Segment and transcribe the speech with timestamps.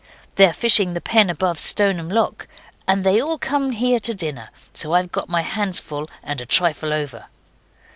[0.33, 2.47] They're fishing the pen above Stoneham Lock.
[2.87, 4.49] And they all come here to dinner.
[4.73, 7.25] So I've got my hands full and a trifle over.